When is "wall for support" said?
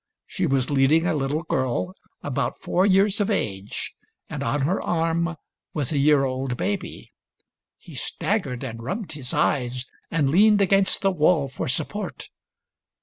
11.11-12.29